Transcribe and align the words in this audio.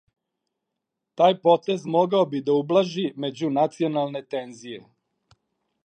Тај 1.21 1.35
потез 1.43 1.85
могао 1.95 2.23
би 2.31 2.41
да 2.47 2.57
ублажи 2.63 3.05
међунационалне 3.27 4.27
тензије. 4.35 4.83